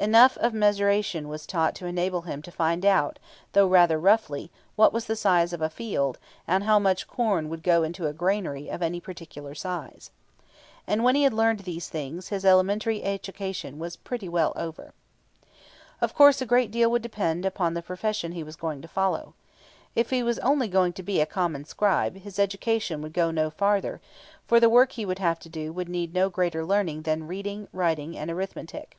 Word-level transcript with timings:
Enough 0.00 0.36
of 0.38 0.52
mensuration 0.52 1.28
was 1.28 1.46
taught 1.46 1.68
him 1.70 1.74
to 1.74 1.86
enable 1.86 2.22
him 2.22 2.42
to 2.42 2.50
find 2.50 2.84
out, 2.84 3.20
though 3.52 3.68
rather 3.68 4.00
roughly, 4.00 4.50
what 4.74 4.92
was 4.92 5.04
the 5.04 5.14
size 5.14 5.52
of 5.52 5.62
a 5.62 5.70
field, 5.70 6.18
and 6.44 6.64
how 6.64 6.80
much 6.80 7.06
corn 7.06 7.48
would 7.48 7.62
go 7.62 7.84
into 7.84 8.08
a 8.08 8.12
granary 8.12 8.68
of 8.68 8.82
any 8.82 8.98
particular 8.98 9.54
size. 9.54 10.10
And 10.88 11.04
when 11.04 11.14
he 11.14 11.22
had 11.22 11.32
learned 11.32 11.60
these 11.60 11.88
things, 11.88 12.30
his 12.30 12.44
elementary 12.44 13.04
education 13.04 13.78
was 13.78 13.94
pretty 13.94 14.28
well 14.28 14.52
over. 14.56 14.92
[Illustration: 16.02 16.08
Plate 16.10 16.10
7 16.10 16.10
NAVE 16.10 16.10
OF 16.10 16.10
THE 16.10 16.10
TEMPLE 16.10 16.10
AT 16.10 16.10
KARNAK. 16.10 16.10
Pages 16.10 16.10
75, 16.10 16.10
76] 16.10 16.10
Of 16.10 16.14
course 16.16 16.42
a 16.42 16.50
great 16.50 16.70
deal 16.72 16.90
would 16.90 17.02
depend 17.02 17.52
on 17.60 17.74
the 17.74 17.82
profession 17.82 18.32
he 18.32 18.42
was 18.42 18.56
going 18.56 18.82
to 18.82 18.88
follow. 18.88 19.34
If 19.94 20.10
he 20.10 20.22
was 20.24 20.38
going 20.40 20.92
to 20.94 21.02
be 21.04 21.12
only 21.12 21.20
a 21.22 21.26
common 21.26 21.64
scribe, 21.64 22.16
his 22.22 22.40
education 22.40 23.00
would 23.02 23.12
go 23.12 23.30
no 23.30 23.50
farther; 23.50 24.00
for 24.48 24.58
the 24.58 24.68
work 24.68 24.90
he 24.90 25.06
would 25.06 25.20
have 25.20 25.38
to 25.38 25.48
do 25.48 25.72
would 25.72 25.88
need 25.88 26.12
no 26.12 26.28
greater 26.28 26.64
learning 26.64 27.02
than 27.02 27.28
reading, 27.28 27.68
writing, 27.72 28.18
and 28.18 28.32
arithmetic. 28.32 28.96